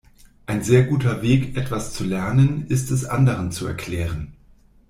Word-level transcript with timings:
Ein 0.47 0.63
sehr 0.63 0.81
guter 0.85 1.21
Weg, 1.21 1.55
etwas 1.55 1.93
zu 1.93 2.03
lernen, 2.03 2.65
ist 2.69 2.89
es 2.89 3.05
anderen 3.05 3.51
zu 3.51 3.67
erklären. 3.67 4.33